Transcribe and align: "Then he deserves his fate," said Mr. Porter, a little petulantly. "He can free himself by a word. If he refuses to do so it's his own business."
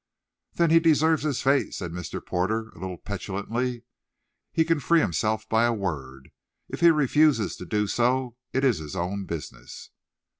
"Then 0.55 0.71
he 0.71 0.79
deserves 0.79 1.21
his 1.21 1.43
fate," 1.43 1.75
said 1.75 1.91
Mr. 1.91 2.25
Porter, 2.25 2.69
a 2.69 2.79
little 2.79 2.97
petulantly. 2.97 3.83
"He 4.51 4.65
can 4.65 4.79
free 4.79 4.99
himself 4.99 5.47
by 5.47 5.65
a 5.65 5.73
word. 5.73 6.31
If 6.69 6.79
he 6.79 6.89
refuses 6.89 7.55
to 7.57 7.67
do 7.67 7.85
so 7.85 8.35
it's 8.51 8.79
his 8.79 8.95
own 8.95 9.25
business." 9.25 9.91